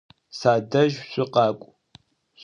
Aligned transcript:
Садэжь 0.39 0.97
шъукъакӏу! 1.11 1.71